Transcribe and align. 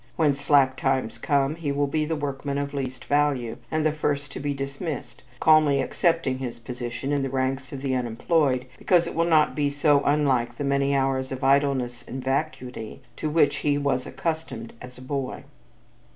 When 0.15 0.33
"slack 0.33 0.77
times" 0.77 1.19
come, 1.19 1.53
he 1.53 1.71
will 1.71 1.85
be 1.85 2.05
the 2.05 2.15
workman 2.15 2.57
of 2.57 2.73
least 2.73 3.05
value, 3.05 3.57
and 3.69 3.85
the 3.85 3.91
first 3.91 4.31
to 4.31 4.39
be 4.39 4.51
dismissed, 4.51 5.21
calmly 5.39 5.79
accepting 5.79 6.39
his 6.39 6.57
position 6.57 7.11
in 7.11 7.21
the 7.21 7.29
ranks 7.29 7.71
of 7.71 7.83
the 7.83 7.93
unemployed 7.93 8.65
because 8.79 9.05
it 9.05 9.13
will 9.13 9.25
not 9.29 9.53
be 9.53 9.69
so 9.69 10.01
unlike 10.03 10.57
the 10.57 10.63
many 10.63 10.95
hours 10.95 11.31
of 11.31 11.43
idleness 11.43 12.03
and 12.07 12.23
vacuity 12.23 13.03
to 13.17 13.29
which 13.29 13.57
he 13.57 13.77
was 13.77 14.07
accustomed 14.07 14.73
as 14.81 14.97
a 14.97 15.01
boy. 15.03 15.43